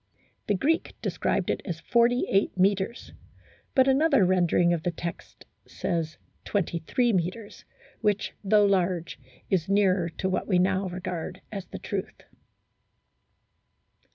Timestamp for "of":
4.73-4.81